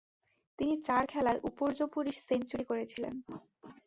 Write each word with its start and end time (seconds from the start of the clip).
তিনি 0.59 0.73
চার 0.87 1.03
খেলায় 1.11 1.39
উপর্যুপরি 1.49 2.11
সেঞ্চুরি 2.19 2.63
করেছিলেন। 2.63 3.13